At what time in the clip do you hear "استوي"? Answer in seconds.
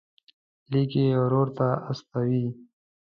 1.89-2.45